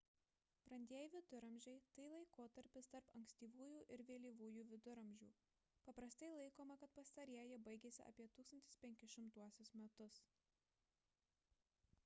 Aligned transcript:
brandieji 0.67 1.09
viduramžiai– 1.15 1.81
tai 1.97 2.05
laikotarpis 2.13 2.87
tarp 2.93 3.11
ankstyvųjų 3.19 3.83
ir 3.97 4.03
vėlyvųjų 4.07 4.63
viduramžių 4.71 5.29
paprastai 5.89 6.29
laikoma 6.37 6.77
kad 6.85 6.95
pastarieji 7.01 7.59
baigėsi 7.67 8.03
apie 8.13 8.27
1500 8.39 9.83
metus 9.83 10.19